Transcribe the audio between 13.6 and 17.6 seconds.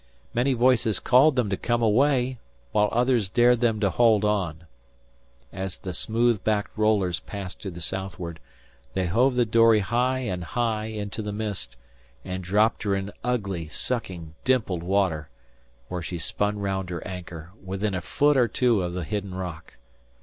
sucking, dimpled water, where she spun round her anchor,